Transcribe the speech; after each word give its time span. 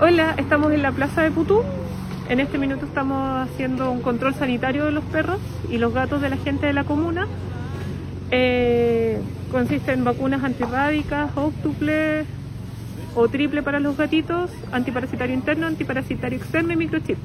Hola, 0.00 0.34
estamos 0.38 0.72
en 0.72 0.82
la 0.82 0.92
plaza 0.92 1.22
de 1.22 1.30
Putú. 1.30 1.62
En 2.28 2.40
este 2.40 2.58
minuto 2.58 2.86
estamos 2.86 3.48
haciendo 3.48 3.90
un 3.90 4.02
control 4.02 4.34
sanitario 4.34 4.84
de 4.86 4.92
los 4.92 5.04
perros 5.04 5.38
y 5.70 5.78
los 5.78 5.92
gatos 5.92 6.20
de 6.20 6.28
la 6.28 6.36
gente 6.36 6.66
de 6.66 6.72
la 6.72 6.84
comuna. 6.84 7.26
Eh, 8.30 9.20
consiste 9.50 9.92
en 9.92 10.04
vacunas 10.04 10.44
antirrábicas, 10.44 11.30
óctuple 11.36 12.24
o 13.14 13.28
triple 13.28 13.62
para 13.62 13.80
los 13.80 13.96
gatitos, 13.96 14.50
antiparasitario 14.72 15.34
interno, 15.34 15.66
antiparasitario 15.66 16.38
externo 16.38 16.72
y 16.72 16.76
microchip. 16.76 17.18